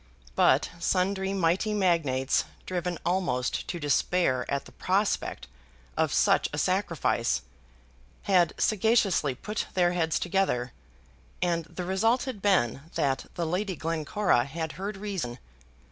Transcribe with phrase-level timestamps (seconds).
[0.35, 5.45] But sundry mighty magnates, driven almost to despair at the prospect
[5.95, 7.43] of such a sacrifice,
[8.23, 10.71] had sagaciously put their heads together,
[11.39, 15.37] and the result had been that the Lady Glencora had heard reason.